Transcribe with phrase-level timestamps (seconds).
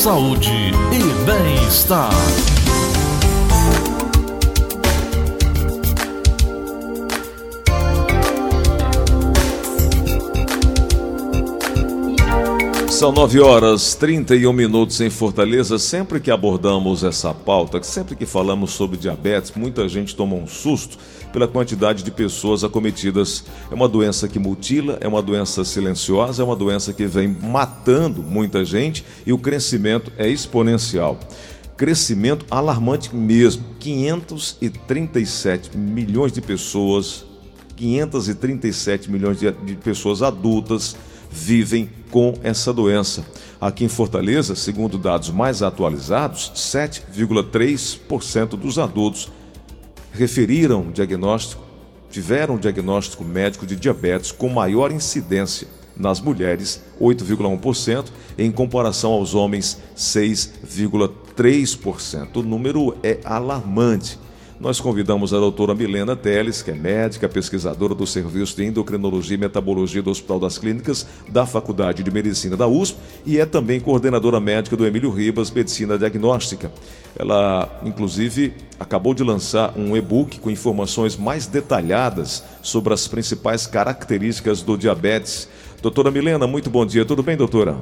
[0.00, 2.10] saúde e bem-estar.
[13.00, 15.78] São 9 horas 31 minutos em Fortaleza.
[15.78, 20.98] Sempre que abordamos essa pauta, sempre que falamos sobre diabetes, muita gente toma um susto
[21.32, 23.42] pela quantidade de pessoas acometidas.
[23.70, 28.22] É uma doença que mutila, é uma doença silenciosa, é uma doença que vem matando
[28.22, 31.18] muita gente e o crescimento é exponencial.
[31.78, 33.64] Crescimento alarmante mesmo.
[33.78, 37.24] 537 milhões de pessoas,
[37.76, 40.94] 537 milhões de, pessoas adultas
[41.30, 43.22] vivem com essa doença.
[43.60, 49.30] Aqui em Fortaleza, segundo dados mais atualizados, 7,3% dos adultos
[50.12, 51.62] referiram diagnóstico,
[52.10, 55.68] tiveram diagnóstico médico de diabetes com maior incidência.
[55.96, 58.06] Nas mulheres, 8,1%,
[58.38, 62.36] em comparação aos homens, 6,3%.
[62.36, 64.18] O número é alarmante
[64.60, 69.40] nós convidamos a doutora Milena Teles, que é médica, pesquisadora do Serviço de Endocrinologia e
[69.40, 74.38] Metabologia do Hospital das Clínicas da Faculdade de Medicina da USP e é também coordenadora
[74.38, 76.70] médica do Emílio Ribas Medicina Diagnóstica.
[77.18, 84.60] Ela, inclusive, acabou de lançar um e-book com informações mais detalhadas sobre as principais características
[84.60, 85.48] do diabetes.
[85.80, 87.06] Doutora Milena, muito bom dia.
[87.06, 87.78] Tudo bem, doutora?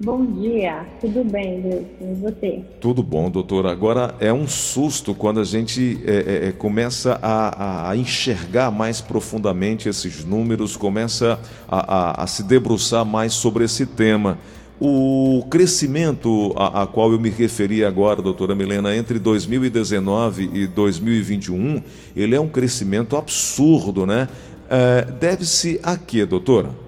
[0.00, 1.84] Bom dia, tudo bem, Deus?
[2.00, 2.64] E você?
[2.80, 3.70] Tudo bom, doutora.
[3.70, 9.00] Agora é um susto quando a gente é, é, é, começa a, a, enxergar mais
[9.00, 14.36] profundamente esses números, começa a, a, a, se debruçar mais sobre esse tema.
[14.80, 21.80] O crescimento a, a qual eu me referi agora, doutora Milena, entre 2019 e 2021,
[22.16, 24.28] ele é um crescimento absurdo, né?
[24.68, 26.83] É, Deve-se a quê, doutora?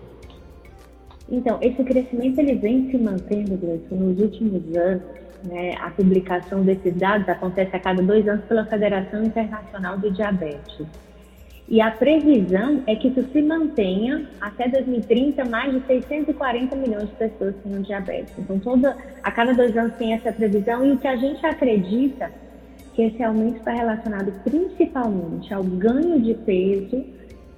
[1.28, 3.58] Então, esse crescimento ele vem se mantendo,
[3.90, 5.02] nos últimos anos.
[5.44, 5.74] Né?
[5.80, 10.86] A publicação desses dados acontece a cada dois anos pela Federação Internacional do Diabetes.
[11.68, 17.14] E a previsão é que isso se mantenha até 2030, mais de 640 milhões de
[17.16, 18.32] pessoas tenham diabetes.
[18.38, 22.30] Então, toda, a cada dois anos tem essa previsão e o que a gente acredita
[22.94, 27.04] que esse aumento está relacionado principalmente ao ganho de peso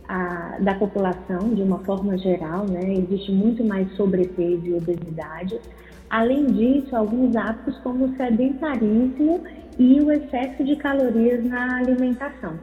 [0.09, 2.95] a, da população de uma forma geral, né?
[2.95, 5.61] Existe muito mais sobrepeso e obesidade.
[6.09, 9.43] Além disso, alguns hábitos como o sedentarismo
[9.79, 12.55] e o excesso de calorias na alimentação.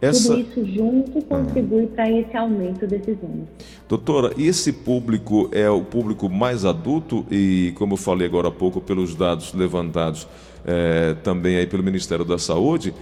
[0.00, 0.34] Essa...
[0.34, 3.48] Tudo isso junto contribui para esse aumento desses índices.
[3.88, 8.80] Doutora, esse público é o público mais adulto e, como eu falei agora há pouco,
[8.80, 10.26] pelos dados levantados
[10.64, 12.92] é, também aí pelo Ministério da Saúde,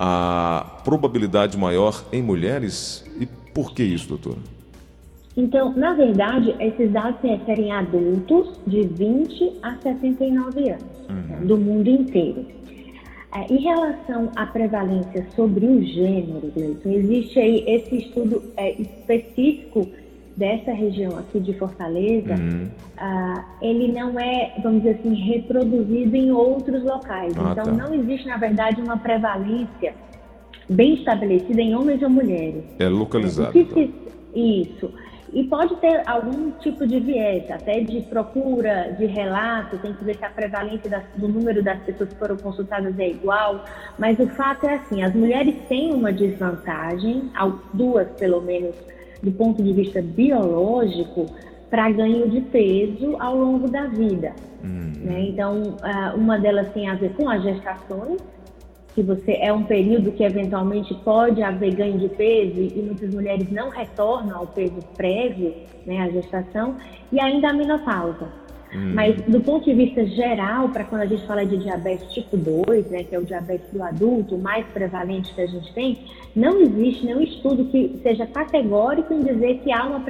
[0.00, 3.04] a probabilidade maior em mulheres?
[3.20, 4.38] E por que isso, doutora?
[5.36, 11.46] Então, na verdade, esses dados se referem a adultos de 20 a 69 anos, uhum.
[11.46, 12.46] do mundo inteiro.
[13.34, 19.86] É, em relação à prevalência sobre o gênero, Gleison, existe aí esse estudo é, específico
[20.38, 22.68] dessa região aqui de Fortaleza, uhum.
[22.96, 27.34] uh, ele não é, vamos dizer assim, reproduzido em outros locais.
[27.36, 27.72] Ah, então, tá.
[27.72, 29.92] não existe, na verdade, uma prevalência
[30.68, 32.62] bem estabelecida em homens ou mulheres.
[32.78, 33.58] É localizado.
[33.58, 33.74] Então.
[33.74, 33.94] Se,
[34.32, 34.92] isso.
[35.32, 40.16] E pode ter algum tipo de viés, até de procura, de relato, tem que ver
[40.16, 43.64] se a prevalência das, do número das pessoas que foram consultadas é igual,
[43.98, 47.30] mas o fato é assim, as mulheres têm uma desvantagem,
[47.74, 48.74] duas pelo menos,
[49.22, 51.26] do ponto de vista biológico
[51.70, 54.32] para ganho de peso ao longo da vida.
[54.64, 54.92] Uhum.
[55.04, 55.20] Né?
[55.28, 55.76] Então,
[56.16, 58.20] uma delas tem a ver com as gestações,
[58.94, 63.48] que você é um período que eventualmente pode haver ganho de peso e muitas mulheres
[63.52, 65.54] não retornam ao peso prévio,
[65.86, 66.76] né, à gestação,
[67.12, 68.26] e ainda a menopausa.
[68.74, 68.92] Hum.
[68.94, 72.90] Mas do ponto de vista geral, para quando a gente fala de diabetes tipo 2,
[72.90, 75.98] né, que é o diabetes do adulto, mais prevalente que a gente tem,
[76.34, 80.02] não existe nenhum estudo que seja categórico em dizer que há uma,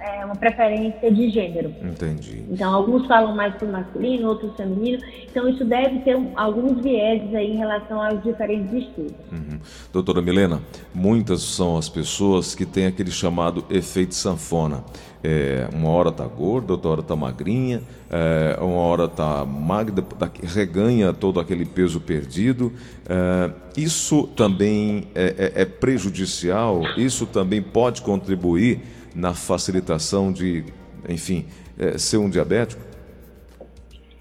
[0.00, 1.72] é, uma preferência de gênero.
[1.82, 2.44] Entendi.
[2.50, 4.98] Então, alguns falam mais para o masculino, outros feminino.
[5.30, 9.14] Então, isso deve ter um, alguns vieses aí em relação aos diferentes estudos.
[9.30, 9.60] Uhum.
[9.92, 10.60] Doutora Milena,
[10.92, 14.82] muitas são as pessoas que têm aquele chamado efeito sanfona.
[15.22, 20.30] É, uma hora está gorda, outra hora está magrinha, é, uma hora está magra, tá,
[20.42, 22.72] reganha todo aquele peso perdido.
[23.08, 28.80] É, isso também é, é, é, prejudicial, isso também pode contribuir
[29.14, 30.64] na facilitação de,
[31.08, 31.46] enfim,
[31.78, 32.82] é, ser um diabético?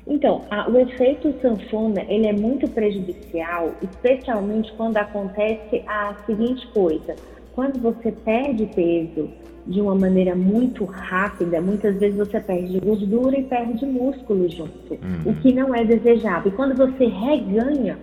[0.06, 7.16] Então, a, o efeito sanfona ele é muito prejudicial, especialmente quando acontece a seguinte coisa:
[7.54, 9.30] quando você perde peso
[9.66, 15.32] de uma maneira muito rápida, muitas vezes você perde gordura e perde músculo junto, uhum.
[15.32, 16.52] o que não é desejável.
[16.52, 17.98] E quando você reganha,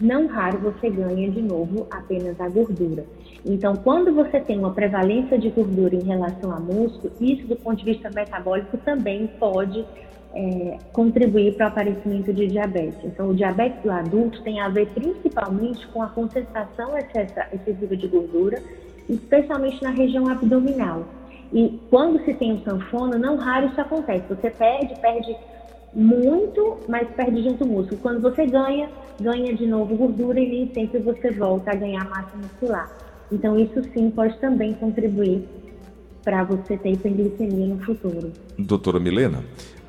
[0.00, 3.04] não raro você ganha de novo apenas a gordura.
[3.44, 7.78] Então, quando você tem uma prevalência de gordura em relação a músculo, isso do ponto
[7.78, 9.84] de vista metabólico também pode
[10.34, 12.98] é, contribuir para o aparecimento de diabetes.
[13.04, 18.62] Então, o diabetes do adulto tem a ver principalmente com a concentração excessiva de gordura
[19.08, 21.06] especialmente na região abdominal.
[21.52, 24.24] E quando se tem um sanfona, não raro isso acontece.
[24.28, 25.34] Você perde, perde
[25.94, 27.98] muito, mas perde junto músculo.
[28.00, 28.90] Quando você ganha,
[29.20, 32.90] ganha de novo gordura e nem sempre você volta a ganhar massa muscular.
[33.32, 35.48] Então isso sim pode também contribuir
[36.22, 38.32] para você ter hipoglicemia no futuro.
[38.58, 39.42] Doutora Milena,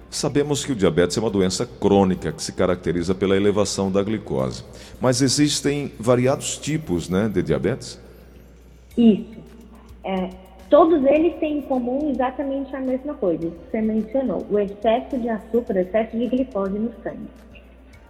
[0.10, 4.64] sabemos que o diabetes é uma doença crônica que se caracteriza pela elevação da glicose.
[5.02, 8.00] Mas existem variados tipos né, de diabetes?
[8.98, 9.40] Isso.
[10.04, 10.30] É,
[10.70, 15.30] todos eles têm em comum exatamente a mesma coisa, que você mencionou, o excesso de
[15.30, 17.28] açúcar, o excesso de glicose no sangue.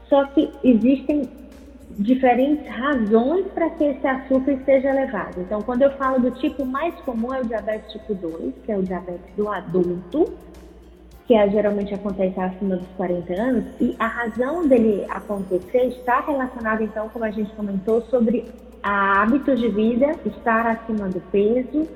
[0.08, 1.30] Só que existem
[2.00, 5.42] diferentes razões para que esse açúcar esteja elevado.
[5.42, 8.78] Então, quando eu falo do tipo mais comum, é o diabetes tipo 2, que é
[8.78, 10.26] o diabetes do adulto,
[11.28, 16.84] que é, geralmente acontece acima dos 40 anos, e a razão dele acontecer está relacionada,
[16.84, 18.46] então, como a gente comentou, sobre
[18.84, 21.88] a hábitos de vida, estar acima do peso,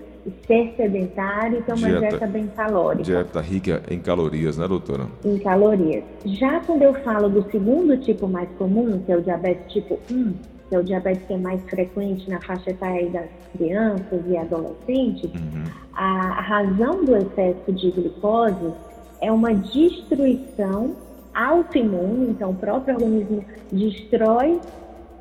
[0.48, 3.04] ser sedentário e ter uma dieta, dieta bem calórica.
[3.04, 5.08] Dieta rica em calorias, né, doutora?
[5.24, 6.04] Em calorias.
[6.26, 10.34] Já quando eu falo do segundo tipo mais comum, que é o diabetes tipo 1,
[10.70, 15.30] que é o diabetes que é mais frequente na faixa etária das crianças e adolescentes,
[15.34, 15.64] uhum.
[15.94, 18.74] a razão do excesso de glicose
[19.22, 20.96] é uma destruição
[21.34, 24.60] autoimune, então o próprio organismo destrói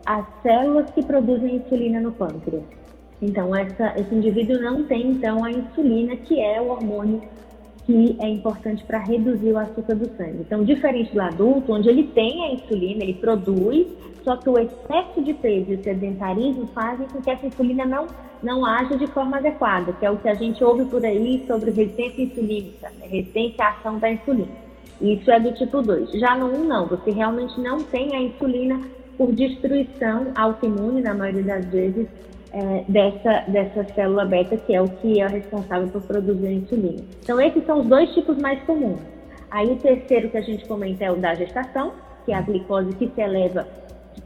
[0.04, 2.64] as células que produzem insulina no pâncreas.
[3.20, 7.22] Então, essa, esse indivíduo não tem, então, a insulina, que é o hormônio
[7.87, 10.38] que é importante para reduzir o açúcar do sangue.
[10.40, 13.87] Então, diferente do adulto, onde ele tem a insulina, ele produz,
[14.25, 18.06] só que o excesso de peso e o sedentarismo fazem com que essa insulina não,
[18.43, 21.70] não haja de forma adequada, que é o que a gente ouve por aí sobre
[21.70, 23.06] resistência insulínica, né?
[23.08, 24.62] resistência à ação da insulina.
[25.00, 26.12] Isso é do tipo 2.
[26.12, 28.81] Já no 1, não, você realmente não tem a insulina
[29.17, 32.06] por destruição autoimune, na maioria das vezes,
[32.53, 37.03] é, dessa, dessa célula beta, que é o que é responsável por produzir a insulina.
[37.23, 39.00] Então, esses são os dois tipos mais comuns.
[39.50, 41.93] Aí, o terceiro que a gente comenta é o da gestação,
[42.25, 43.67] que é a glicose que se eleva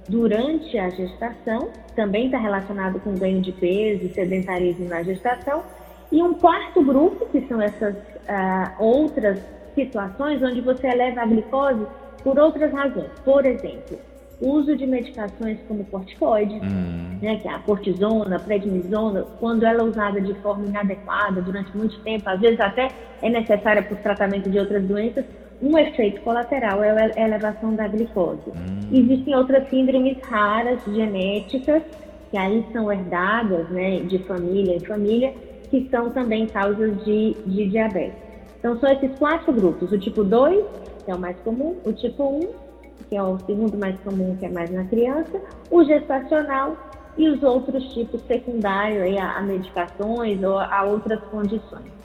[0.08, 5.62] durante a gestação, também está relacionado com ganho de peso e sedentarismo na gestação.
[6.10, 9.40] E um quarto grupo, que são essas uh, outras
[9.74, 11.86] situações onde você eleva a glicose
[12.22, 13.10] por outras razões.
[13.24, 13.98] Por exemplo,
[14.40, 17.18] uso de medicações como corticoide, hum.
[17.22, 21.98] né, que é a cortisona, prednisona, quando ela é usada de forma inadequada durante muito
[22.00, 22.88] tempo, às vezes até
[23.22, 25.24] é necessária para o tratamento de outras doenças,
[25.62, 28.50] um efeito colateral é a elevação da glicose.
[28.50, 28.88] Hum.
[28.92, 31.82] Existem outras síndromes raras, genéticas,
[32.30, 35.32] que aí são herdadas né, de família em família,
[35.70, 38.26] que são também causas de, de diabetes.
[38.58, 40.64] Então, são esses quatro grupos: o tipo 2,
[41.04, 42.65] que é o mais comum, o tipo 1,
[43.08, 46.76] que é o segundo mais comum, que é mais na criança, o gestacional
[47.16, 51.96] e os outros tipos secundários a, a medicações ou a outras condições.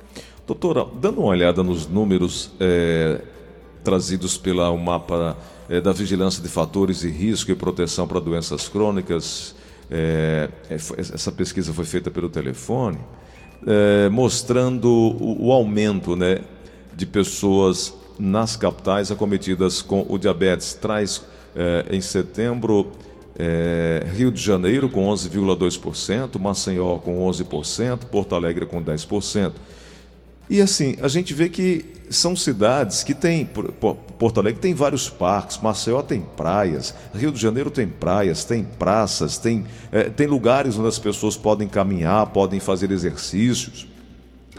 [0.46, 3.22] Doutora, dando uma olhada nos números é,
[3.84, 5.38] trazidos pelo mapa
[5.70, 9.56] é, da vigilância de fatores de risco e proteção para doenças crônicas,
[9.90, 13.00] é, é essa pesquisa foi feita pelo telefone,
[13.66, 16.42] é, mostrando o, o aumento né,
[16.94, 20.76] de pessoas nas capitais acometidas com o diabetes.
[20.76, 21.24] Traz
[21.56, 22.92] eh, em setembro
[23.38, 29.54] eh, Rio de Janeiro com 11,2%, Maceió com 11%, Porto Alegre com 10%.
[30.48, 33.50] E assim, a gente vê que são cidades que têm.
[34.20, 39.38] Porto Alegre tem vários parques, Maceió tem praias, Rio de Janeiro tem praias, tem praças,
[39.38, 43.88] tem, é, tem lugares onde as pessoas podem caminhar, podem fazer exercícios.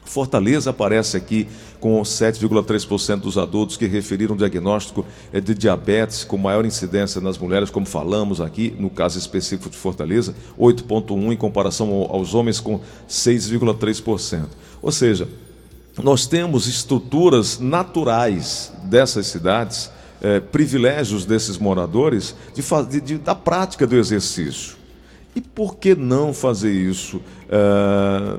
[0.04, 1.46] Fortaleza aparece aqui
[1.82, 7.84] com 7,3% dos adultos que referiram diagnóstico de diabetes com maior incidência nas mulheres, como
[7.84, 14.44] falamos aqui, no caso específico de Fortaleza, 8,1% em comparação aos homens com 6,3%.
[14.80, 15.26] Ou seja,
[16.00, 19.90] nós temos estruturas naturais dessas cidades,
[20.22, 24.76] eh, privilégios desses moradores de, de, de, da prática do exercício.
[25.34, 27.16] E por que não fazer isso?
[27.16, 28.38] Uh,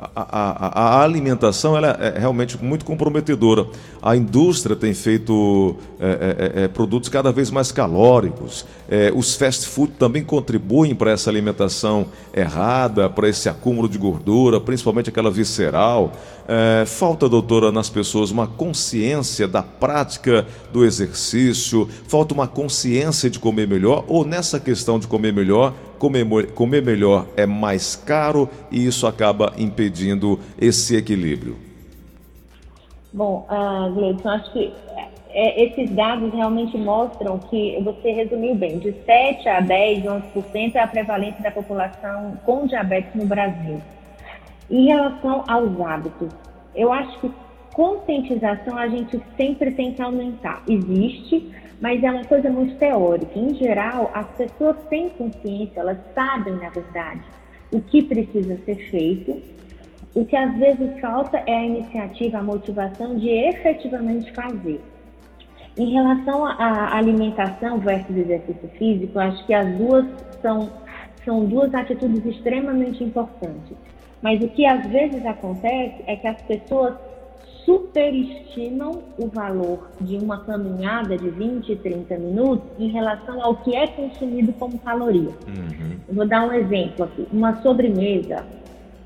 [0.00, 3.66] a, a, a, alimentação ela é realmente muito comprometedora.
[4.00, 8.64] A indústria tem feito é, é, é, produtos cada vez mais calóricos.
[8.88, 14.58] É, os fast food também contribuem para essa alimentação errada, para esse acúmulo de gordura,
[14.58, 16.12] principalmente aquela visceral.
[16.48, 23.38] É, falta, doutora, nas pessoas uma consciência da prática do exercício, falta uma consciência de
[23.38, 28.86] comer melhor, ou nessa questão de comer melhor, comer, comer melhor é mais caro e
[28.86, 29.89] isso acaba impedindo
[30.60, 31.56] esse equilíbrio?
[33.12, 34.72] Bom, uh, Gleison, acho que
[35.32, 40.80] é, esses dados realmente mostram que, você resumiu bem, de 7 a 10, 11% é
[40.80, 43.80] a prevalência da população com diabetes no Brasil.
[44.68, 46.28] Em relação aos hábitos,
[46.74, 47.30] eu acho que
[47.72, 50.62] conscientização a gente sempre tem que aumentar.
[50.68, 53.38] Existe, mas é uma coisa muito teórica.
[53.38, 57.22] Em geral, as pessoas têm consciência, elas sabem, na verdade,
[57.72, 59.40] o que precisa ser feito.
[60.14, 64.80] O que às vezes falta é a iniciativa, a motivação de efetivamente fazer.
[65.76, 70.04] Em relação à alimentação versus exercício físico, acho que as duas
[70.42, 70.68] são,
[71.24, 73.76] são duas atitudes extremamente importantes.
[74.20, 76.94] Mas o que às vezes acontece é que as pessoas
[77.64, 83.86] superestimam o valor de uma caminhada de 20, 30 minutos em relação ao que é
[83.86, 85.30] consumido como caloria.
[85.46, 85.96] Uhum.
[86.08, 87.26] vou dar um exemplo aqui.
[87.32, 88.44] Uma sobremesa,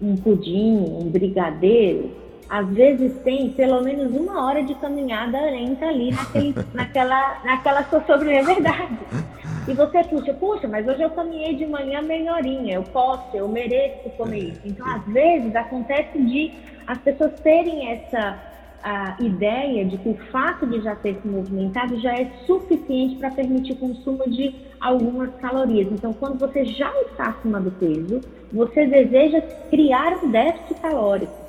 [0.01, 2.11] um pudim, um brigadeiro,
[2.49, 8.01] às vezes tem pelo menos uma hora de caminhada lenta ali naquele, naquela, naquela sua
[8.05, 8.99] sobremesa, é verdade.
[9.67, 14.11] E você puxa, puxa, mas hoje eu caminhei de manhã melhorinha, eu posso, eu mereço
[14.11, 14.61] comer isso.
[14.65, 16.53] Então, às vezes, acontece de
[16.87, 18.39] as pessoas terem essa
[18.85, 23.31] a ideia de que o fato de já ter se movimentado já é suficiente para
[23.31, 25.89] permitir o consumo de algumas calorias.
[25.91, 28.21] Então, quando você já está acima do peso,
[28.55, 31.45] você deseja criar um déficit calórico.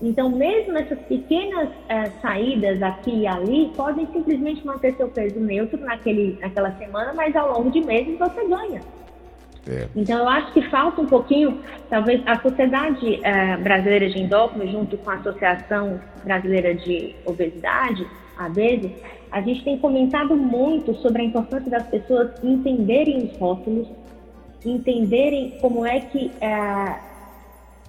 [0.00, 5.78] Então, mesmo essas pequenas é, saídas aqui e ali podem simplesmente manter seu peso neutro
[5.80, 8.80] naquele, naquela semana, mas ao longo de meses você ganha.
[9.68, 9.86] É.
[9.94, 11.60] Então, eu acho que falta um pouquinho,
[11.90, 18.06] talvez a Sociedade é, Brasileira de Endócrino, junto com a Associação Brasileira de Obesidade,
[18.38, 18.94] a BED,
[19.30, 23.88] a gente tem comentado muito sobre a importância das pessoas entenderem os rótulos,
[24.70, 27.08] entenderem como é que é,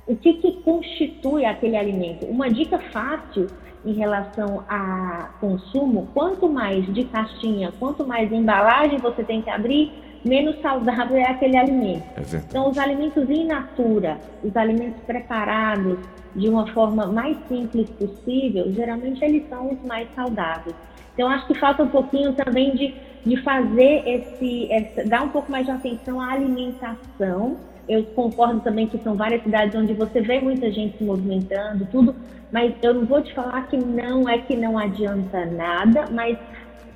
[0.07, 2.25] o que, que constitui aquele alimento.
[2.25, 3.47] Uma dica fácil
[3.85, 9.91] em relação a consumo, quanto mais de caixinha, quanto mais embalagem você tem que abrir,
[10.25, 12.03] menos saudável é aquele alimento.
[12.17, 15.97] É então, os alimentos in natura, os alimentos preparados
[16.35, 20.75] de uma forma mais simples possível, geralmente eles são os mais saudáveis.
[21.19, 22.95] Então, acho que falta um pouquinho também de,
[23.25, 27.57] de fazer esse, essa, dar um pouco mais de atenção à alimentação.
[27.89, 32.15] Eu concordo também que são várias cidades onde você vê muita gente se movimentando, tudo,
[32.53, 36.37] mas eu não vou te falar que não é que não adianta nada, mas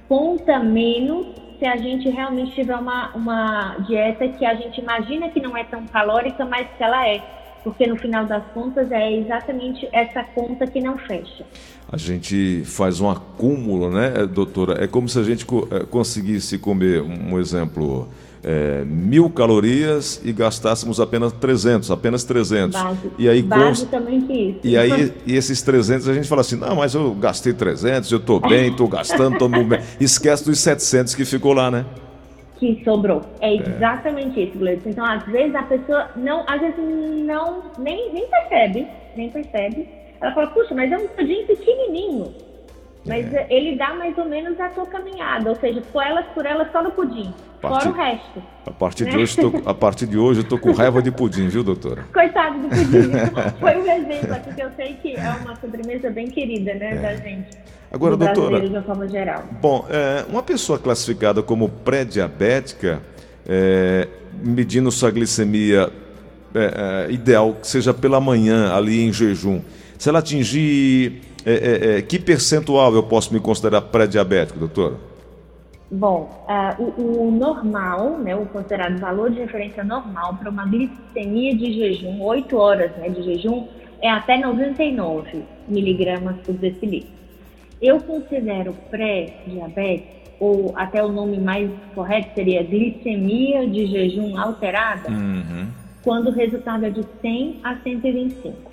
[0.08, 1.27] conta menos
[1.60, 5.65] se a gente realmente tiver uma, uma dieta que a gente imagina que não é
[5.65, 7.22] tão calórica, mas que ela é.
[7.63, 11.46] Porque no final das contas é exatamente essa conta que não fecha.
[11.89, 14.84] A gente faz um acúmulo, né, doutora?
[14.84, 18.10] É como se a gente eh, conseguisse comer, um exemplo,
[18.43, 22.82] é, mil calorias e gastássemos apenas 300, apenas 300.
[22.82, 24.60] Base, e aí, basicamente isso.
[24.63, 28.17] E aí e esses 300 a gente fala assim, não, mas eu gastei 300, eu
[28.17, 29.79] estou bem, estou gastando, estou bem.
[30.00, 31.86] Esquece dos 700 que ficou lá, né?
[32.58, 33.22] Que sobrou.
[33.42, 34.44] É exatamente é.
[34.44, 34.90] isso, Gleison.
[34.90, 39.88] Então, às vezes a pessoa não, às vezes não, nem, nem percebe, nem percebe.
[40.22, 42.34] Ela fala, puxa, mas é um pudim pequenininho.
[43.06, 43.48] Mas é.
[43.50, 46.82] ele dá mais ou menos a tua caminhada, ou seja, por elas por elas só
[46.82, 48.42] no pudim, fora o resto.
[48.66, 49.12] A partir, né?
[49.12, 52.06] de hoje, tô, a partir de hoje eu tô com raiva de pudim, viu, doutora?
[52.14, 53.12] Coitado do pudim.
[53.60, 56.96] Foi um exemplo aqui que eu sei que é uma sobremesa bem querida, né, é.
[56.96, 57.62] da gente.
[57.94, 59.44] Agora, doutora, de uma forma geral.
[59.62, 63.00] Bom, é, uma pessoa classificada como pré-diabética,
[63.48, 64.08] é,
[64.44, 65.92] medindo sua glicemia
[66.56, 69.62] é, é, ideal, que seja pela manhã, ali em jejum,
[70.00, 74.98] se ela atingir é, é, que percentual eu posso me considerar pré-diabético, doutor?
[75.92, 81.56] Bom, uh, o, o, normal, né, o considerado valor de referência normal para uma glicemia
[81.56, 83.68] de jejum, 8 horas né, de jejum,
[84.02, 87.23] é até 99 miligramas por decilitro.
[87.84, 95.68] Eu considero pré-diabetes, ou até o nome mais correto seria glicemia de jejum alterada, uhum.
[96.02, 98.72] quando o resultado é de 100 a 125.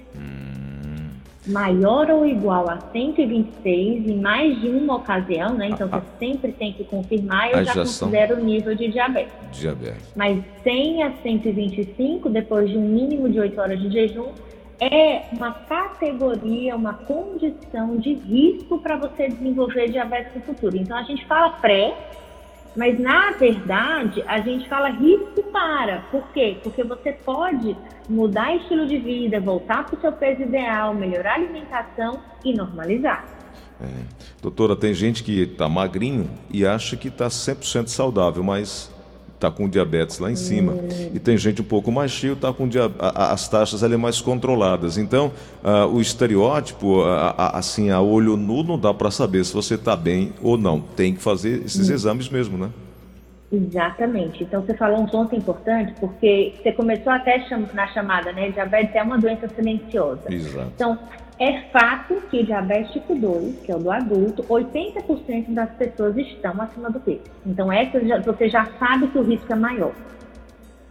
[1.49, 5.71] maior ou igual a 126 em mais de uma ocasião, né?
[5.71, 9.33] Então você sempre tem que confirmar, eu já considero o nível de diabetes.
[9.51, 10.13] Diabetes.
[10.15, 14.29] Mas 100 a 125, depois de um mínimo de 8 horas de jejum,
[14.81, 20.77] é uma categoria, uma condição de risco para você desenvolver diabetes no futuro.
[20.77, 21.95] Então a gente fala pré,
[22.75, 26.01] mas na verdade a gente fala risco para.
[26.11, 26.57] Por quê?
[26.63, 27.77] Porque você pode
[28.09, 33.25] mudar estilo de vida, voltar para o seu peso ideal, melhorar a alimentação e normalizar.
[33.83, 33.87] É.
[34.43, 38.91] Doutora, tem gente que está magrinho e acha que está 100% saudável, mas
[39.41, 40.75] está com diabetes lá em cima.
[41.15, 42.69] E tem gente um pouco mais cheio, está com
[42.99, 44.99] as taxas ali mais controladas.
[44.99, 45.33] Então,
[45.65, 49.97] uh, o estereótipo, uh, assim, a olho nu, não dá para saber se você está
[49.97, 50.81] bem ou não.
[50.81, 51.95] Tem que fazer esses hum.
[51.95, 52.71] exames mesmo, né?
[53.53, 54.45] Exatamente.
[54.45, 57.45] Então, você falou um ponto importante, porque você começou até
[57.75, 58.51] na chamada, né?
[58.51, 60.33] Diabetes é uma doença silenciosa.
[60.33, 60.71] Exato.
[60.75, 60.99] Então,
[61.41, 66.61] é fato que diabetes tipo 2, que é o do adulto, 80% das pessoas estão
[66.61, 67.23] acima do peso.
[67.47, 69.95] Então, essa você já sabe que o risco é maior.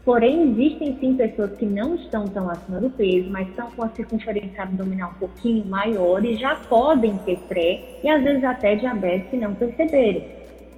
[0.03, 3.89] Porém, existem sim pessoas que não estão tão acima do peso, mas estão com a
[3.89, 9.29] circunferência abdominal um pouquinho maior e já podem ter pré e às vezes até diabetes
[9.29, 10.25] se não perceberem.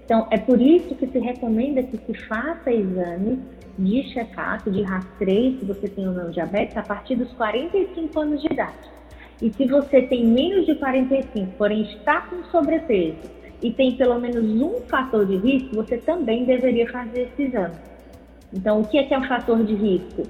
[0.03, 3.39] Então, é por isso que se recomenda que se faça exames
[3.79, 8.41] de check-up, de rastreio, se você tem ou não diabetes, a partir dos 45 anos
[8.41, 9.00] de idade.
[9.41, 13.17] E se você tem menos de 45, porém está com sobrepeso
[13.62, 17.75] e tem pelo menos um fator de risco, você também deveria fazer esse exame.
[18.53, 20.24] Então, o que é, que é um fator de risco?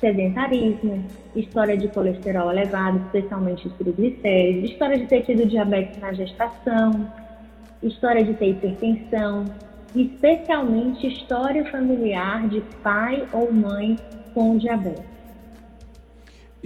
[0.00, 1.04] Sedentarismo,
[1.34, 7.10] história de colesterol elevado, especialmente os triglicéridos, história de ter tido diabetes na gestação,
[7.82, 9.44] história de ter hipertensão,
[9.94, 13.96] especialmente história familiar de pai ou mãe
[14.34, 15.17] com diabetes.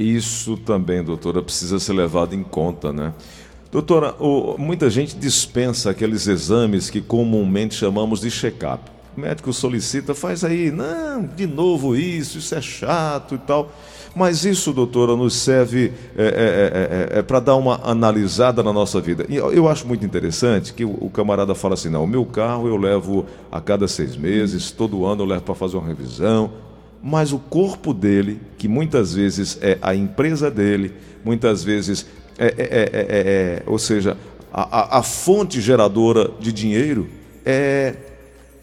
[0.03, 3.13] Isso também, doutora, precisa ser levado em conta, né?
[3.71, 8.91] Doutora, o, muita gente dispensa aqueles exames que comumente chamamos de check-up.
[9.17, 13.71] O médico solicita, faz aí, não, de novo isso, isso é chato e tal.
[14.15, 19.01] Mas isso, doutora, nos serve é, é, é, é para dar uma analisada na nossa
[19.01, 19.25] vida.
[19.29, 22.69] E eu acho muito interessante que o, o, camarada fala assim: não, o meu carro
[22.69, 26.51] eu levo a cada seis meses, todo ano eu levo para fazer uma revisão,
[27.03, 30.93] mas o corpo dele, que muitas vezes é a empresa dele,
[31.25, 32.07] muitas vezes
[32.39, 34.17] é, é, é, é ou seja,
[34.53, 37.09] a, a, fonte geradora de dinheiro
[37.45, 37.95] é,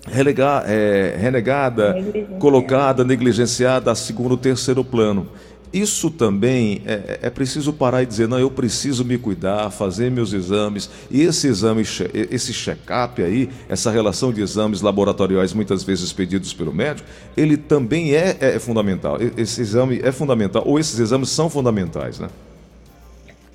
[0.07, 1.95] relegar, é renegada,
[2.39, 5.27] colocada, negligenciada a segundo, terceiro plano.
[5.71, 10.33] Isso também é, é, preciso parar e dizer, não, eu preciso me cuidar, fazer meus
[10.33, 10.89] exames.
[11.11, 11.83] E esse exame,
[12.31, 18.15] esse check-up aí, essa relação de exames laboratoriais muitas vezes pedidos pelo médico, ele também
[18.15, 19.19] é, é, é fundamental.
[19.37, 22.29] Esse exame é fundamental, ou esses exames são fundamentais, né?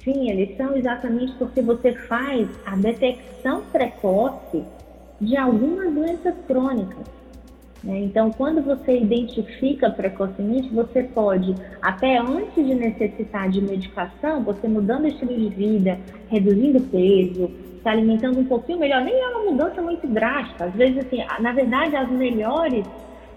[0.04, 4.62] Sim, eles são exatamente porque você faz a detecção precoce
[5.20, 7.06] de algumas doenças crônicas.
[7.84, 8.00] Né?
[8.00, 15.04] Então, quando você identifica precocemente, você pode, até antes de necessitar de medicação, você mudando
[15.04, 17.50] o estilo de vida, reduzindo peso,
[17.82, 20.64] se alimentando um pouquinho melhor, nem é uma mudança muito drástica.
[20.64, 22.86] Às vezes, assim, na verdade, as melhores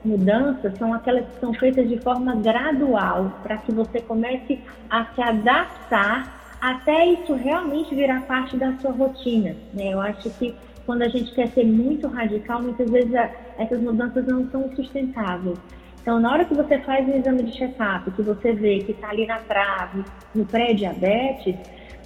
[0.06, 5.22] mudanças são aquelas que são feitas de forma gradual, para que você comece a se
[5.22, 9.56] adaptar até isso realmente virar parte da sua rotina.
[9.74, 9.94] Né?
[9.94, 10.56] Eu acho que
[10.88, 15.60] quando a gente quer ser muito radical, muitas vezes a, essas mudanças não são sustentáveis.
[16.02, 19.10] Então, na hora que você faz um exame de check-up, que você vê que está
[19.10, 21.56] ali na trave, no pré-diabetes,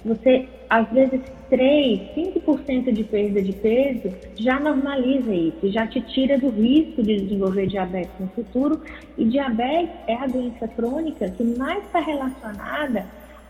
[0.04, 6.36] você, às vezes, 3, 5% de perda de peso já normaliza isso, já te tira
[6.36, 8.80] do risco de desenvolver diabetes no futuro.
[9.16, 13.06] E diabetes é a doença crônica que mais está relacionada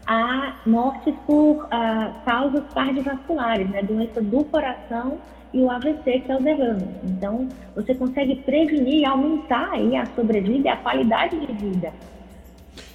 [0.06, 5.18] a mortes por uh, causas cardiovasculares, né, doença do coração
[5.52, 6.88] e o AVC, que é o derrame.
[7.04, 11.92] Então, você consegue prevenir e aumentar aí a sobrevida e a qualidade de vida.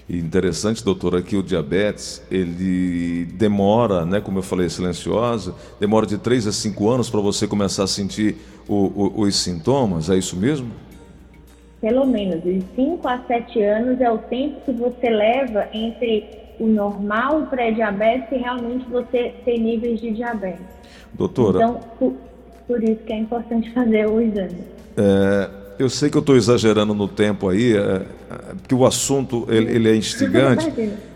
[0.10, 6.48] Interessante, doutora, que o diabetes, ele demora, né, como eu falei, silenciosa, demora de 3
[6.48, 10.72] a 5 anos para você começar a sentir o, o, os sintomas, é isso mesmo?
[11.82, 16.68] Pelo menos, de 5 a 7 anos é o tempo que você leva entre o
[16.68, 20.66] normal, o pré-diabetes e realmente você ter níveis de diabetes.
[21.14, 21.58] Doutora.
[21.58, 22.14] Então, por,
[22.68, 24.58] por isso que é importante fazer o exame.
[24.98, 28.06] É, eu sei que eu estou exagerando no tempo aí, é, é,
[28.62, 30.72] porque o assunto ele, ele é instigante.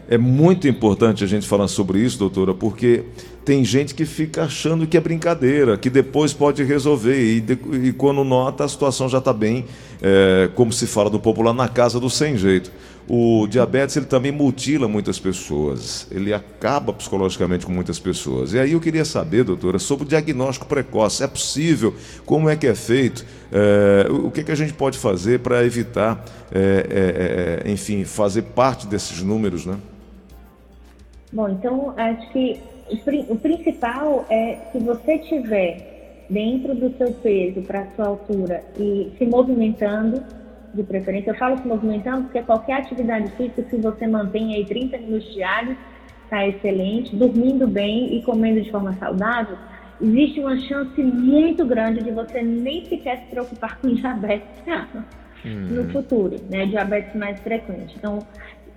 [0.08, 3.06] É muito importante a gente falar sobre isso, doutora, porque
[3.46, 7.94] tem gente que fica achando que é brincadeira, que depois pode resolver e, de, e
[7.94, 9.66] quando nota a situação já está bem,
[10.02, 12.72] é, como se fala do popular, na casa do sem jeito.
[13.14, 18.54] O diabetes ele também mutila muitas pessoas, ele acaba psicologicamente com muitas pessoas.
[18.54, 21.22] E aí eu queria saber, doutora, sobre o diagnóstico precoce.
[21.22, 21.94] É possível?
[22.26, 23.26] Como é que é feito?
[23.52, 28.88] É, o que, que a gente pode fazer para evitar, é, é, enfim, fazer parte
[28.88, 29.78] desses números, né?
[31.34, 37.62] Bom, então acho que o, o principal é se você tiver dentro do seu peso
[37.64, 40.24] para a sua altura e se movimentando,
[40.74, 44.98] de preferência, eu falo se movimentando porque qualquer atividade física, se você mantém aí 30
[44.98, 45.78] minutos diários,
[46.24, 49.58] está excelente, dormindo bem e comendo de forma saudável,
[50.02, 54.50] existe uma chance muito grande de você nem sequer se preocupar com diabetes
[55.44, 55.90] no uhum.
[55.90, 56.66] futuro, né?
[56.68, 57.96] Diabetes mais frequente.
[57.98, 58.20] Então,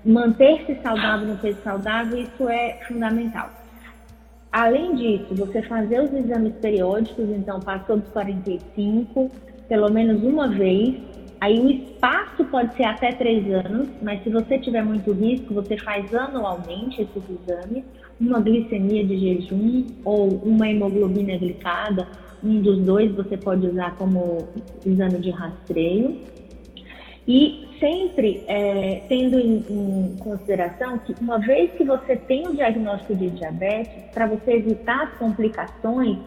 [0.05, 3.51] manter-se saudável no peso saudável, isso é fundamental.
[4.51, 9.31] Além disso, você fazer os exames periódicos, então passou dos 45,
[9.69, 10.95] pelo menos uma vez.
[11.41, 15.77] Aí o espaço pode ser até três anos, mas se você tiver muito risco, você
[15.77, 17.85] faz anualmente esses exames.
[18.21, 22.07] Uma glicemia de jejum ou uma hemoglobina glicada,
[22.43, 24.49] um dos dois você pode usar como
[24.87, 26.21] exame de rastreio.
[27.27, 33.15] E sempre é, tendo em, em, consideração que uma vez que você tem o diagnóstico
[33.15, 36.19] de diabetes, para você evitar as complicações,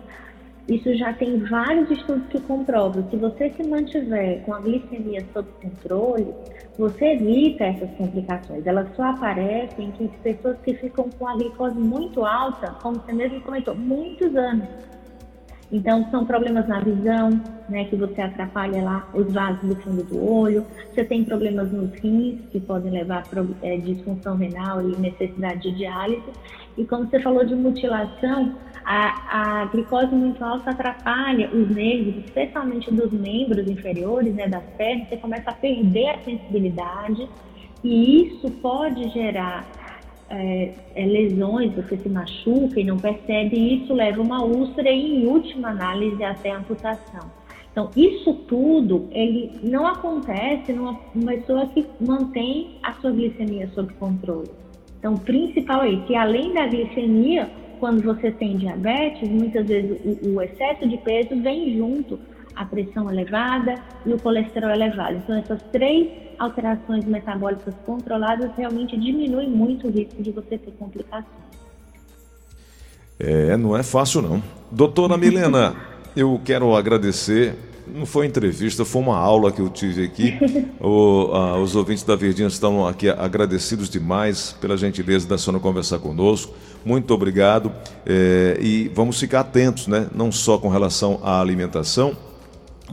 [0.68, 3.10] isso já tem vários estudos que comprovam.
[3.10, 6.34] Se você se mantiver com a glicemia sob controle,
[6.78, 8.68] você evita essas complicações.
[8.68, 13.40] Elas só aparecem em pessoas que ficam com a glicose muito alta, como você mesmo
[13.42, 14.68] comentou, muitos anos.
[15.72, 20.24] Então, são problemas na visão, né, que você atrapalha lá os vasos do fundo do
[20.24, 20.66] olho.
[20.94, 25.78] Você tem problemas nos rins, que podem levar a é, disfunção renal e necessidade de
[25.78, 26.24] diálise.
[26.78, 32.90] E como você falou de mutilação, a, a glicose muito alta atrapalha os nervos, especialmente
[32.90, 35.10] dos membros inferiores, né, das pernas.
[35.10, 37.28] Você começa a perder a sensibilidade
[37.84, 39.66] e isso pode gerar
[40.30, 44.90] é, é, lesões, você se machuca e não percebe, e isso leva a uma úlcera
[44.90, 47.32] e, em última análise, até amputação.
[47.72, 54.50] Então, isso tudo, ele não acontece numa pessoa que mantém a sua glicemia sob controle.
[54.98, 60.30] Então, o principal é que, além da glicemia, quando você tem diabetes, muitas vezes o,
[60.30, 62.20] o excesso de peso vem junto
[62.58, 65.18] a pressão elevada e o colesterol elevado.
[65.18, 71.48] Então, essas três alterações metabólicas controladas realmente diminuem muito o risco de você ter complicações.
[73.20, 74.44] É, não é fácil não.
[74.72, 75.76] Doutora Milena,
[76.16, 77.56] eu quero agradecer.
[77.88, 80.38] Não foi entrevista, foi uma aula que eu tive aqui.
[80.80, 85.98] O, a, os ouvintes da Verdinha estão aqui agradecidos demais pela gentileza da senhora conversar
[85.98, 86.54] conosco.
[86.86, 87.72] Muito obrigado.
[88.06, 90.08] É, e vamos ficar atentos, né?
[90.14, 92.16] Não só com relação à alimentação,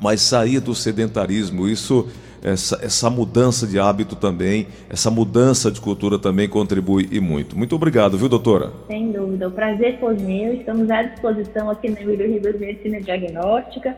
[0.01, 1.69] mas sair do sedentarismo.
[1.69, 2.09] Isso,
[2.43, 7.57] essa, essa mudança de hábito também, essa mudança de cultura também contribui e muito.
[7.57, 8.73] Muito obrigado, viu, doutora?
[8.87, 10.55] Sem dúvida, o prazer foi meu.
[10.55, 13.97] Estamos à disposição aqui na Emílio Ribas Medicina Diagnóstica.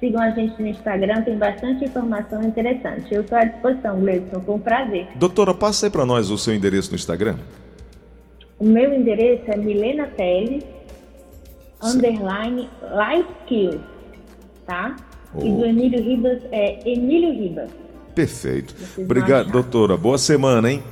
[0.00, 3.14] Sigam a gente no Instagram, tem bastante informação interessante.
[3.14, 5.06] Eu estou à disposição, Gleison, com prazer.
[5.14, 7.36] Doutora, passa aí para nós o seu endereço no Instagram.
[8.58, 10.64] O meu endereço é Milena Teles,
[11.82, 13.80] underline Life Skills,
[14.66, 14.96] tá?
[15.40, 17.70] E do Emílio Ribas é Emílio Ribas.
[18.14, 18.74] Perfeito.
[18.98, 19.96] Obrigado, doutora.
[19.96, 20.82] Boa semana, hein?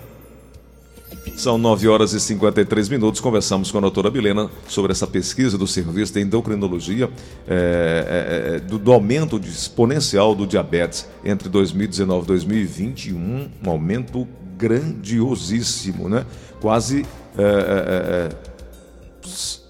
[1.36, 3.20] São 9 horas e 53 minutos.
[3.20, 7.10] Conversamos com a doutora Bilena sobre essa pesquisa do serviço de endocrinologia
[7.46, 13.50] é, é, é do, do, aumento exponencial do diabetes entre 2019 e 2021.
[13.64, 14.26] Um aumento
[14.56, 16.24] grandiosíssimo, né?
[16.60, 18.50] Quase é, é, é,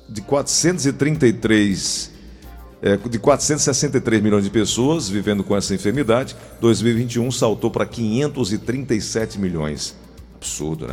[0.09, 2.10] de 433
[2.83, 9.95] é, de 463 milhões de pessoas vivendo com essa enfermidade, 2021 saltou para 537 milhões.
[10.37, 10.89] Absurdo, né?